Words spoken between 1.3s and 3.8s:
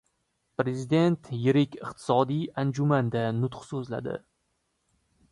yirik iqtisodiy anjumanda nutq